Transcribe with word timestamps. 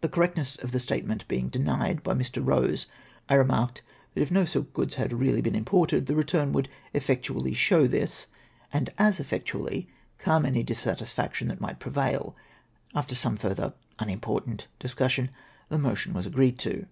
The 0.00 0.08
correctness 0.08 0.54
of 0.62 0.70
the 0.70 0.78
statement 0.78 1.26
being 1.26 1.48
denied 1.48 2.04
by 2.04 2.12
]\ir. 2.12 2.18
Eose, 2.22 2.86
I 3.28 3.34
remarked 3.34 3.82
that 4.14 4.20
if 4.22 4.30
no 4.30 4.44
silk 4.44 4.72
goods 4.72 4.94
had 4.94 5.12
really 5.12 5.40
been 5.40 5.56
imported, 5.56 6.06
the 6.06 6.14
return 6.14 6.52
would 6.52 6.68
effectually 6.92 7.52
show 7.52 7.88
this, 7.88 8.28
and 8.72 8.90
as 8.96 9.18
eflectually 9.18 9.88
calm 10.18 10.46
any 10.46 10.62
dissatisfaction 10.62 11.48
that 11.48 11.60
might 11.60 11.80
prevail. 11.80 12.36
After 12.94 13.16
some 13.16 13.36
further 13.36 13.74
unimportant 13.98 14.68
discussion, 14.78 15.30
the 15.68 15.78
motion 15.78 16.12
was 16.12 16.26
agreed 16.26 16.56
to. 16.60 16.86